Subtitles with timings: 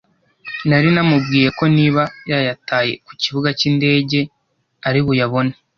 [0.67, 4.19] Nari namubwiye ko niba yayataye ku kibuga cy’indege
[4.87, 5.53] ari buyabone